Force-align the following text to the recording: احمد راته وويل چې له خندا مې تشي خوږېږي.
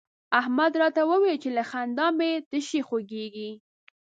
احمد 0.39 0.71
راته 0.81 1.01
وويل 1.09 1.37
چې 1.43 1.49
له 1.57 1.63
خندا 1.69 2.07
مې 2.17 2.31
تشي 2.49 2.81
خوږېږي. 2.87 3.49